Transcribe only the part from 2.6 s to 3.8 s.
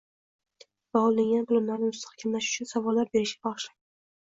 savollar berishga bag‘ishlaydi.